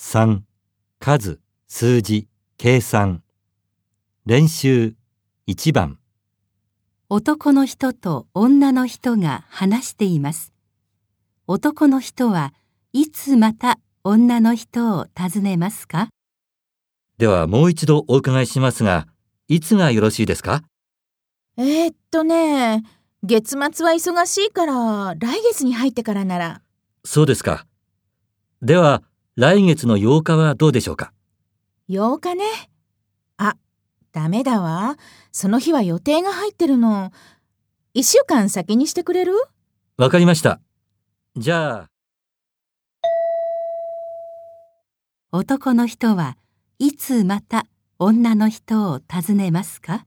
[0.00, 0.42] 3、
[1.00, 3.24] 数、数字、計算。
[4.26, 4.94] 練習
[5.48, 5.98] 1番。
[7.08, 10.52] 男の人と女の人が話しています。
[11.48, 12.54] 男の人は
[12.92, 16.10] いつまた女の人を訪ねますか？
[17.18, 19.08] ではもう一度お伺いしますが、
[19.48, 20.62] いつがよろしいですか？
[21.56, 22.84] えーっとね、
[23.24, 26.62] 月末は忙しいから、来月に入ってからなら。
[27.04, 27.66] そうですか。
[28.62, 29.02] では、
[29.38, 31.12] 来月の8日はどうでしょうか
[31.88, 32.44] ？8日ね。
[33.36, 33.54] あ、
[34.10, 34.96] ダメだわ。
[35.30, 37.12] その日は予定が入ってるの。
[37.94, 39.34] 1週間先にしてくれる？
[39.96, 40.60] わかりました。
[41.36, 41.86] じゃあ、
[45.30, 46.36] 男の人は
[46.80, 47.66] いつまた
[48.00, 50.04] 女の人を訪ねますか？